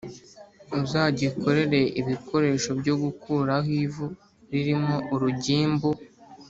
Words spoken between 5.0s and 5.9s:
urugimbu